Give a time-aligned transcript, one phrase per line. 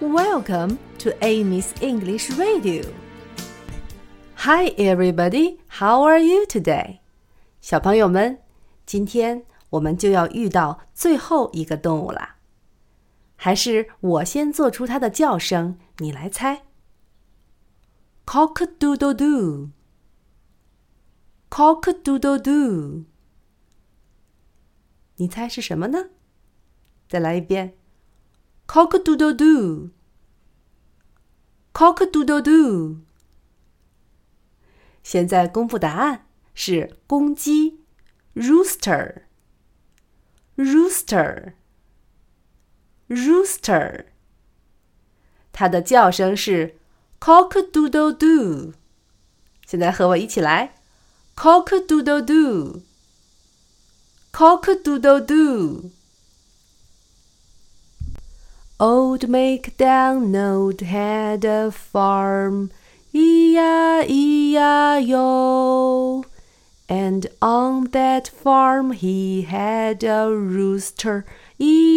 [0.00, 2.90] Welcome to Amy's English Radio.
[4.36, 5.58] Hi, everybody.
[5.78, 7.00] How are you today?
[7.60, 8.38] 小朋友们，
[8.86, 12.36] 今天我们就要遇到最后一个动物啦。
[13.36, 16.62] 还是我先做出它的叫声，你来猜。
[18.24, 19.68] Cock-a-doodle-doo.
[21.50, 23.04] Cock-a-doodle-doo.
[25.16, 26.08] 你猜是什么呢？
[27.06, 27.74] 再来一遍。
[28.72, 29.90] Cock a doodle doo.
[31.72, 32.98] Cock a doodle doo.
[35.02, 37.80] 现在公布答案是公鸡
[38.32, 39.22] ，rooster。
[40.56, 41.54] rooster。
[43.08, 44.04] rooster。
[45.50, 46.76] 它的叫声是
[47.18, 48.74] cock a doodle doo。
[49.66, 50.76] 现在和我一起来
[51.34, 52.82] ，cock a doodle doo。
[54.32, 55.90] cock a doodle doo。
[58.80, 62.70] Old MacDonald had a farm,
[63.12, 63.44] E-I-E-I-O.
[66.88, 71.26] And on that farm he had a rooster,
[71.58, 71.90] E-I-E-I-O.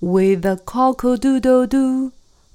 [0.00, 2.10] With a cock-a-doodle-doo,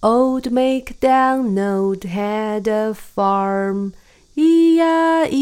[0.02, 3.94] Old MacDonald had a farm,
[4.36, 5.38] E-I-E-I-O.